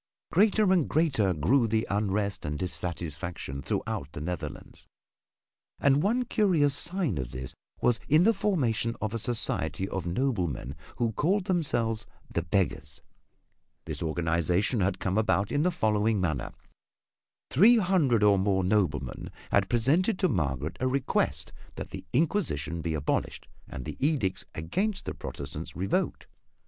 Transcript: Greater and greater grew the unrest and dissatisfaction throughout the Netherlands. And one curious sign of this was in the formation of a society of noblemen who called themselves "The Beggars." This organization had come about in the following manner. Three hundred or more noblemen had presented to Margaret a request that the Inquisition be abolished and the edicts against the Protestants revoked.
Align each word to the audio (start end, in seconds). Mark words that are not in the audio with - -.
Greater 0.31 0.73
and 0.73 0.89
greater 0.89 1.31
grew 1.31 1.67
the 1.67 1.85
unrest 1.87 2.43
and 2.43 2.57
dissatisfaction 2.57 3.61
throughout 3.61 4.11
the 4.13 4.19
Netherlands. 4.19 4.87
And 5.79 6.01
one 6.01 6.25
curious 6.25 6.73
sign 6.75 7.19
of 7.19 7.29
this 7.29 7.53
was 7.81 7.99
in 8.09 8.23
the 8.23 8.33
formation 8.33 8.95
of 8.99 9.13
a 9.13 9.19
society 9.19 9.87
of 9.87 10.07
noblemen 10.07 10.75
who 10.95 11.11
called 11.11 11.45
themselves 11.45 12.07
"The 12.33 12.41
Beggars." 12.41 13.03
This 13.85 14.01
organization 14.01 14.79
had 14.79 14.97
come 14.97 15.19
about 15.19 15.51
in 15.51 15.61
the 15.61 15.69
following 15.69 16.19
manner. 16.19 16.51
Three 17.51 17.77
hundred 17.77 18.23
or 18.23 18.39
more 18.39 18.63
noblemen 18.63 19.29
had 19.51 19.69
presented 19.69 20.17
to 20.17 20.27
Margaret 20.27 20.77
a 20.79 20.87
request 20.87 21.53
that 21.75 21.91
the 21.91 22.07
Inquisition 22.11 22.81
be 22.81 22.95
abolished 22.95 23.47
and 23.69 23.85
the 23.85 23.97
edicts 24.03 24.45
against 24.55 25.05
the 25.05 25.13
Protestants 25.13 25.75
revoked. 25.75 26.25